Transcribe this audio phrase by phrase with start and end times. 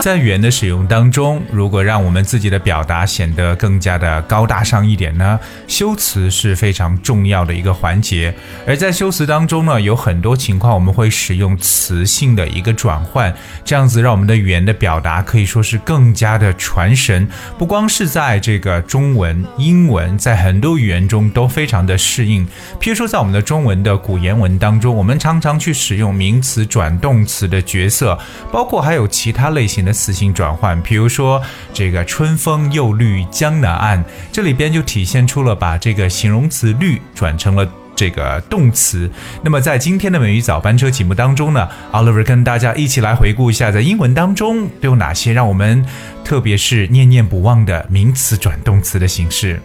[0.00, 8.32] 在语言的使用当中，如果让我们自己的表达显得更加的高大上一点呢，修辞是非常重要的一个环节。
[8.66, 13.34] 而在修辞当中呢，有很多情况我们会使用词性的一个转换，
[13.64, 17.28] 这样子让我们的语言的表达可以说是更加的传神。
[17.58, 22.46] 不光是在这个中文、英文，在很多语言中都非常的适应。
[22.80, 28.18] 譬如说，在我们的中文的古言文当中，我们常常去使用名词转动词的角色，
[28.52, 37.68] 包括还有其他类型的词性转换，比如说这个“春风又绿江南岸”，这里边就体现出了把这个形容词“绿”转成了。
[37.98, 39.10] 这个动词。
[39.42, 45.84] 那么在今天的美语早班车节目当中呢，Oliver 跟大家一起来回顾一下，在英文当中都有哪些让我们
[46.24, 49.60] 特别是念念不忘的名词转动词的形式。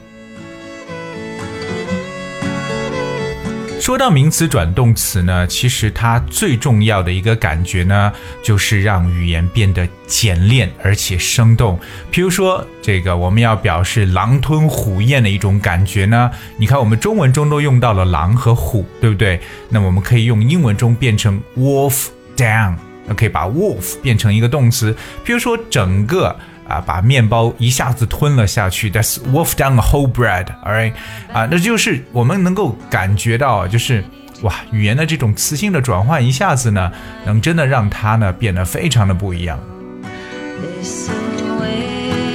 [3.84, 11.78] 说到名词转动词呢，其实它最重要的一个感觉呢，就是让语言变得简练而且生动。
[12.10, 19.38] 比如说，这个我们要表示狼吞虎咽的一种感觉呢，你看我们中文中都用到了狼和虎，对不对？
[19.68, 22.06] 那我们可以用英文中变成 wolf
[22.38, 22.76] down，
[23.18, 24.96] 可以把 wolf 变成一个动词。
[25.26, 26.34] 比如说，整个。
[26.68, 30.94] 啊，把面包一下子吞了下去，That's wolf down a whole bread，alright，
[31.32, 34.04] 啊，那就是我们能够感觉到，就是
[34.42, 36.92] 哇，语言的这种词性的转换，一下子呢，
[37.26, 39.60] 能真的让它呢变得非常的不一样。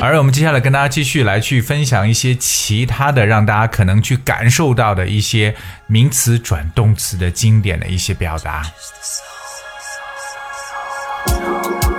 [0.00, 5.52] 而我们接下来跟大家继续来去分享一些其他的，让大家可能去感受到的一些
[5.88, 8.62] 名词转动词的经典的一些表达。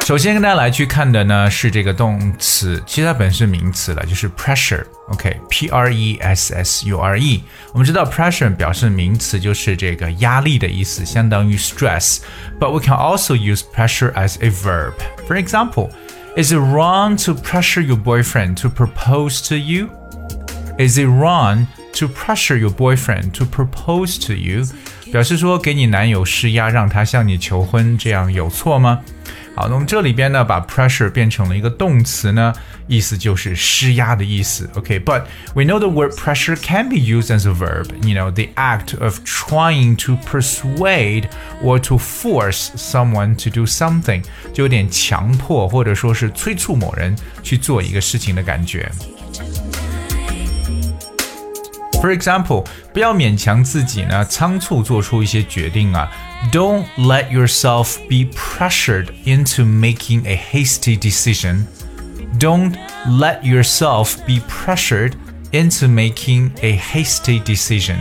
[0.09, 7.43] 首先跟大家来去看的呢是这个动词，其实它本身是名词了，就是 pressure，OK，P、R E S S U R E。
[7.73, 14.93] 我们知道 pressure 表示名词就是这个压力的意思，相当于 stress。But we can also use pressure as a verb.
[15.27, 15.89] For example,
[16.37, 19.89] is it wrong to pressure your boyfriend to propose to you?
[20.79, 21.67] Is it wrong
[21.99, 24.67] to pressure your boyfriend to propose to you？
[25.13, 29.01] 表示说给你男友施压，让他向你求婚，这样有错吗？
[29.57, 32.53] 好，那我们这里边呢，把 pressure 变成了一个动词呢，
[32.89, 34.69] 意思就是施压的意思。
[34.75, 37.87] OK，but、we know the word pressure can be used as a verb.
[38.03, 41.29] You know, the act of trying to persuade
[41.63, 48.91] or to force someone to do something，就有点强迫或者说是催促某人去做一个事情的感觉。
[52.01, 56.11] For example，不要勉强自己呢，仓促做出一些决定啊。
[56.53, 61.65] Don't let yourself be pressured into making a hasty decision.
[62.39, 62.75] Don't
[63.07, 65.13] let yourself be pressured
[65.53, 67.97] into making a hasty decision.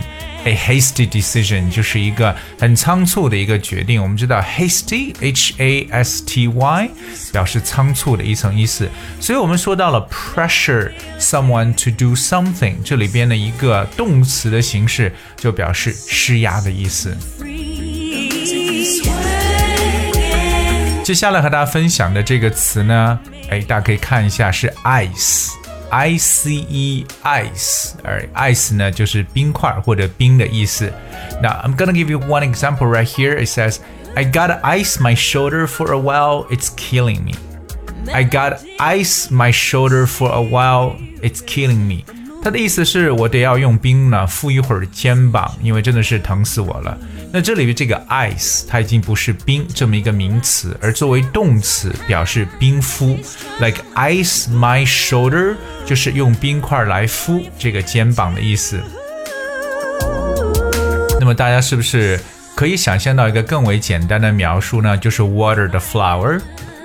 [0.49, 4.01] A hasty decision 就是一个很仓促的一个决定。
[4.01, 6.89] 我们知道 hasty h a s t y
[7.31, 8.89] 表示仓促的一层意思，
[9.19, 17.15] 所以我们说到了 pressure someone to do something，这里边的一个动词的形式就表示施压的意思。
[21.03, 23.19] 接下来和大家分享的这个词呢，
[23.51, 25.58] 哎，大家可以看一下是 ice。
[25.90, 30.92] I C E ice，而 ice 呢就是冰块或者冰的意思。
[31.42, 33.36] Now I'm gonna give you one example right here.
[33.38, 33.78] It says,
[34.16, 36.46] "I gotta ice my shoulder for a while.
[36.48, 37.34] It's killing me."
[38.12, 40.96] I got ice my shoulder for a while.
[41.22, 42.04] It's killing me.
[42.41, 46.97] 它的意思是我得要用冰呢敷一会儿肩膀，因为真的是疼死我了。
[47.31, 53.17] 那这里的这个 ice 它已经不是冰这么一个名词，而作为动词表示冰敷
[53.59, 55.55] ，like ice my shoulder
[55.85, 58.79] 就是用冰块来敷这个肩膀的意思。
[61.19, 62.19] 那么大家是不是
[62.55, 64.97] 可以想象到一个更为简单的描述呢？
[64.97, 66.39] 就是 water the flower。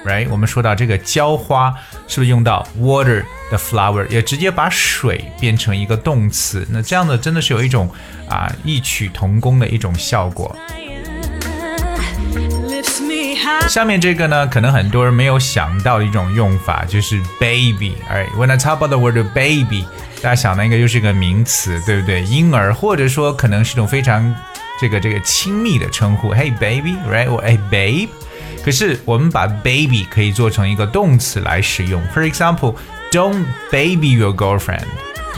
[0.05, 0.29] right？
[0.31, 1.75] 我们说到这个浇花，
[2.07, 6.67] 是不是用到 water the flower，也直接把水变成一个动词？
[6.71, 7.91] 那这样的真的是有一种
[8.29, 10.55] 啊异曲同工的一种效果。
[13.69, 17.95] 下面这个呢，可能很多人没有想到的一种用法，就是 baby。
[18.09, 19.85] 哎，when I talk about the word baby，
[20.23, 22.23] 大家想到应该就是一个名词，对不对？
[22.25, 24.35] 婴儿，或者说可能是一种非常
[24.81, 27.27] 这个这个亲密的称呼，Hey baby，right？
[27.27, 28.09] 或 Hey babe。
[28.65, 32.03] 可是我们把 baby 可以做成一个动词来使用。
[32.15, 32.77] For example,
[33.13, 34.87] don't baby your girlfriend.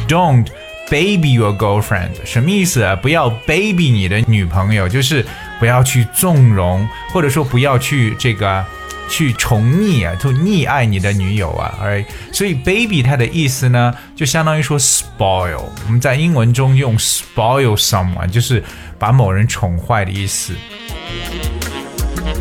[0.06, 0.46] Don't
[0.88, 2.94] baby your girlfriend 什么意思啊？
[2.94, 5.26] 不要 baby 你的女朋友，就是
[5.58, 8.64] 不要去纵容，或者说不要去这个
[9.08, 11.75] 去宠溺啊，就溺爱你的女友啊。
[11.82, 12.05] right？
[12.32, 15.64] 所以 baby 它的意思呢，就相当于说 spoil。
[15.87, 18.62] 我们在英文中用 spoil someone，就是
[18.96, 20.55] 把某人宠坏的意思。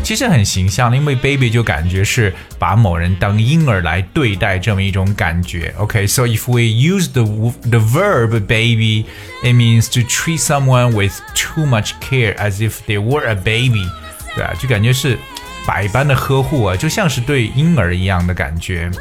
[0.03, 5.73] 其实很形象，因为 baby 就感觉是把某人当婴儿来对待这么一种感觉。
[5.77, 7.23] OK，so、okay, if we use the
[7.69, 9.05] the verb baby,
[9.43, 13.87] it means to treat someone with too much care as if they were a baby，
[14.35, 15.17] 对啊，就感觉是
[15.65, 18.91] 百般的呵护啊，就像是对婴儿一样的感觉。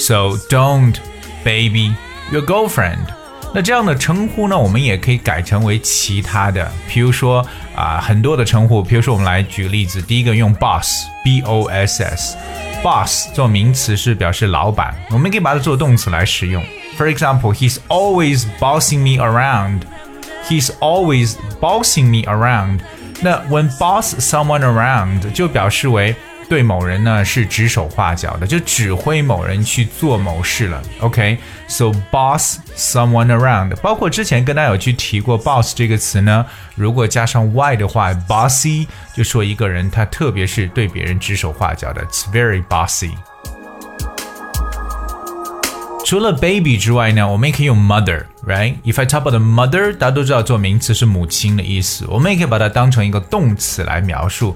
[0.00, 0.96] So don't
[1.44, 1.94] baby
[2.30, 3.06] your girlfriend。
[3.53, 7.45] 那这样的称呼呢，我们也可以改成为其他的，比如说
[7.75, 16.63] 啊，很多的称呼，比如说我们来举个例子，第一个用 boss，b o s s，boss 做名词是表示老板，我们可以把它做动词来使用。
[16.97, 19.81] For example, he's always bossing me around.
[20.47, 22.79] He's always bossing me around.
[23.19, 26.15] 那 when boss someone around 就表示为。
[26.51, 30.81] 对某人呢是指手画脚的，就指挥某人去做某事了。
[30.99, 36.45] OK，so、boss someone around，包括之前跟大家有去提过 boss 这个词呢，
[36.75, 43.11] 如果加上 y 的话，bossy 就说一个人他特别是对别人指手画脚的，it's very bossy。
[46.03, 54.53] 除了 baby 之外呢，我们也可以用 mother，right？If I talk about mother，大家都知道做名词是母亲的意思，我们也可以把它当成一个动词来描述。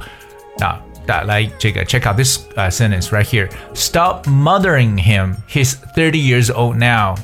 [0.58, 3.49] 那 that like check out this uh, sentence right here.
[3.75, 5.37] Stop mothering him.
[5.49, 7.17] He's 30 years old now.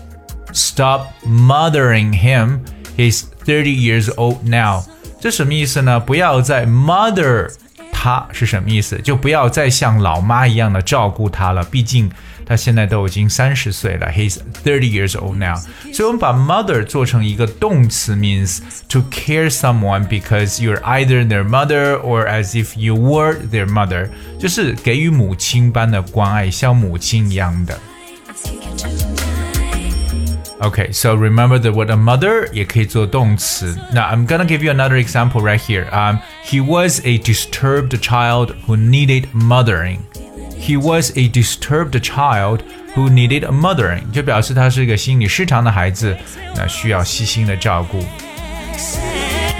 [0.52, 2.60] Stop mothering him.
[2.96, 4.82] He's 30 years old now.
[5.20, 6.00] 这什么意思呢？
[6.00, 7.50] 不要再 mother
[7.92, 8.98] 他是什么意思？
[9.02, 11.62] 就不要再像老妈一样的照顾他了。
[11.64, 12.10] 毕竟
[12.50, 15.56] 他现在都已经三十岁了，He's thirty years old now。
[15.92, 23.36] 所以我们把 mother 做成一个动词，means to care someone because you're either their mother or as if you were
[23.50, 24.08] their mother，
[24.38, 27.78] 就是给予母亲般的关爱，像母亲一样的。
[30.58, 33.76] Okay, so remember the word a mother 也可以做动词。
[33.92, 35.86] Now I'm gonna give you another example right here.
[35.90, 39.98] Um, he was a disturbed child who needed mothering.
[40.60, 42.60] He was a disturbed child
[42.94, 46.16] who needed a mothering，就表示他是一个心理失常的孩子，
[46.56, 48.00] 那需要细心的照顾。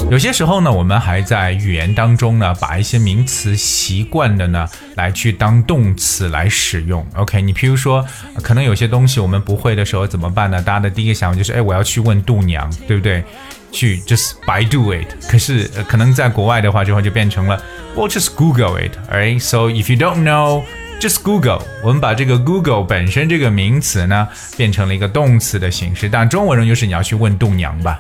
[0.10, 7.06] 有些时候呢，我们还在语言当中呢，把一些名词习惯的呢，来去当动词来使用。
[7.16, 8.04] OK，你譬如说，
[8.42, 10.60] 可能有些东西我们不会的时候怎么办呢？
[10.64, 13.24] 大家的第一个想法就是，哎，我要去问度娘，对不对？
[13.72, 15.08] 去 just by do it。
[15.30, 17.62] 可是可能在国外的话，之后就变成了
[17.96, 18.94] ，well just Google it。
[19.12, 21.62] Alright，so if you don't know，just Google。
[21.84, 28.00] 我们把这个 Google 本身这个名词呢，变成了一个动词的形式，但中文中就是你要去问度娘吧。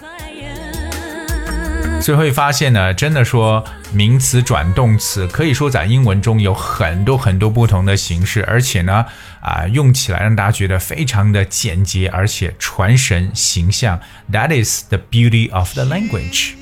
[2.01, 3.63] 所以会发现呢，真的说
[3.93, 9.05] 名词转动词，可以说在英文中有很多很多不同的形式，而且呢，
[9.41, 13.99] 啊，用起来让大家觉得非常的简洁，而且传神形象。
[14.31, 16.53] That is the beauty of the language。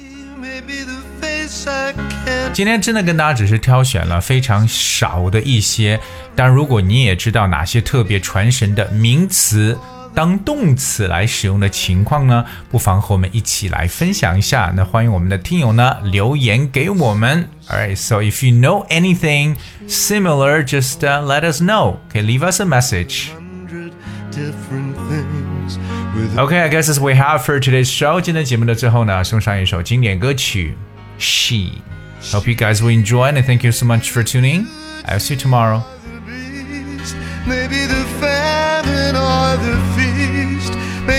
[2.51, 5.99] 今天真的跟大家只是挑选了非常少的一些，
[6.35, 9.77] 但如果你也知道哪些特别传神的名词。
[10.14, 14.72] 当动词来使用的情况呢，不妨和我们一起来分享一下。
[14.76, 17.48] 那欢迎我们的听友呢留言给我们。
[17.68, 19.56] Alright, so if you know anything
[19.88, 21.96] similar, just uh, let us know.
[22.10, 23.30] Okay, leave us a message.
[26.36, 28.20] Okay, I guess as we have for today's show.
[28.20, 30.76] 今天节目的最后呢，送上一首经典歌曲《
[31.22, 34.66] She》。Hope you guys will enjoy and thank you so much for tuning.
[35.06, 35.82] I'll see you tomorrow.
[37.46, 39.85] Maybe the famine or the feast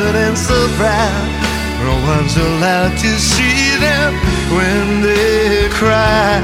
[0.00, 1.28] So and so proud.
[1.84, 4.12] No one's allowed to see them
[4.56, 6.40] when they cry.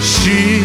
[0.00, 0.60] She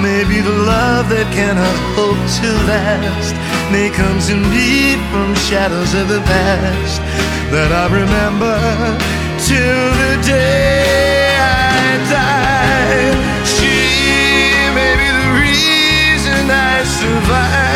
[0.00, 3.34] may be the love that cannot hope to last.
[3.72, 7.00] May come to me from shadows of the past
[7.52, 8.56] that I remember
[9.48, 13.12] till the day I die.
[13.54, 13.76] She
[14.78, 17.75] may be the reason I survive,